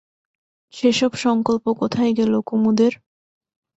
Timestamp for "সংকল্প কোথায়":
1.17-2.11